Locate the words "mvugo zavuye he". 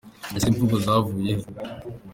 0.55-1.45